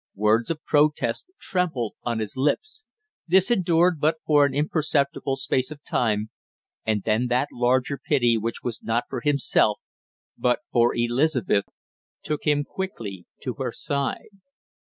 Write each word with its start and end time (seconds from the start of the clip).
Words 0.15 0.49
of 0.49 0.63
protest 0.65 1.27
trembled 1.39 1.93
on 2.01 2.17
his 2.17 2.35
lips. 2.35 2.85
This 3.27 3.51
endured 3.51 3.99
but 3.99 4.15
for 4.25 4.47
an 4.47 4.53
imperceptible 4.55 5.35
space 5.35 5.69
of 5.69 5.83
time, 5.83 6.31
and 6.83 7.03
then 7.03 7.27
that 7.27 7.49
larger 7.53 7.99
pity 8.03 8.35
which 8.35 8.63
was 8.63 8.81
not 8.81 9.03
for 9.11 9.21
himself 9.21 9.79
but 10.35 10.61
for 10.71 10.95
Elizabeth, 10.95 11.65
took 12.23 12.45
him 12.47 12.63
quickly 12.63 13.27
to 13.43 13.53
her 13.59 13.71
side. 13.71 14.29